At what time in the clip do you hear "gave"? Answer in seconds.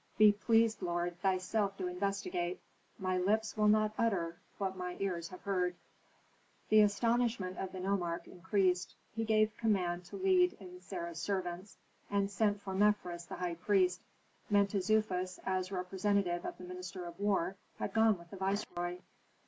9.25-9.55